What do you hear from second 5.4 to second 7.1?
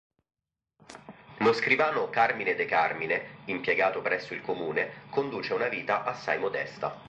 una vita assai modesta.